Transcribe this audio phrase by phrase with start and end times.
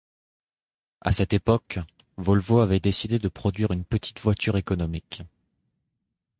[1.01, 1.77] À cette époque,
[2.17, 5.21] Volvo avait décidé de produire une petite voiture économique.